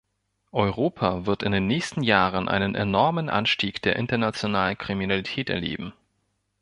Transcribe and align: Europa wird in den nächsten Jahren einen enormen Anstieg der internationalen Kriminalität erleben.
Europa 0.53 1.27
wird 1.27 1.43
in 1.43 1.51
den 1.51 1.67
nächsten 1.67 2.01
Jahren 2.01 2.49
einen 2.49 2.73
enormen 2.73 3.29
Anstieg 3.29 3.83
der 3.83 3.97
internationalen 3.97 4.75
Kriminalität 4.75 5.47
erleben. 5.47 5.93